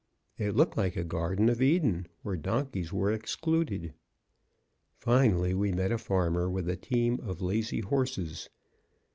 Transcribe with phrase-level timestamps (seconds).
[0.39, 3.93] It looked like a Garden of Eden, where donkeys were excluded.
[4.97, 8.49] Finally we met a farmer with a team of lazy horses.